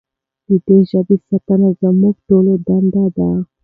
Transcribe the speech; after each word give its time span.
د 0.47 0.49
دې 0.65 0.77
ژبې 0.89 1.15
ساتنه 1.27 1.69
زموږ 1.81 2.15
ټولو 2.27 2.51
دنده 2.67 3.05
ده. 3.17 3.29